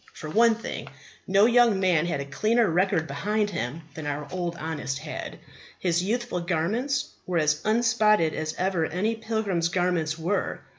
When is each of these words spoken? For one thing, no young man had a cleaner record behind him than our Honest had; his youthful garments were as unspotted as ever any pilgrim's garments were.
For 0.13 0.31
one 0.31 0.55
thing, 0.55 0.87
no 1.27 1.45
young 1.45 1.79
man 1.79 2.07
had 2.07 2.21
a 2.21 2.25
cleaner 2.25 2.67
record 2.71 3.05
behind 3.05 3.51
him 3.51 3.81
than 3.93 4.07
our 4.07 4.27
Honest 4.31 4.97
had; 4.97 5.37
his 5.77 6.03
youthful 6.03 6.39
garments 6.39 7.11
were 7.27 7.37
as 7.37 7.61
unspotted 7.63 8.33
as 8.33 8.55
ever 8.57 8.87
any 8.87 9.13
pilgrim's 9.13 9.69
garments 9.69 10.17
were. 10.17 10.61